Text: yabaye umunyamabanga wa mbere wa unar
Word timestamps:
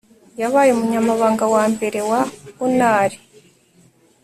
yabaye 0.41 0.69
umunyamabanga 0.73 1.43
wa 1.53 1.63
mbere 1.73 1.99
wa 2.09 2.21
unar 2.65 3.11